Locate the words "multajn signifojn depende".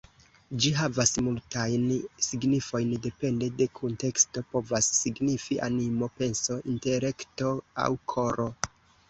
1.25-3.49